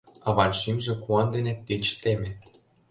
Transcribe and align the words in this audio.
—аван 0.27 0.51
шӱмжӧ 0.59 0.93
куан 1.03 1.27
дене 1.35 1.53
тич 1.65 1.85
теме. 2.01 2.29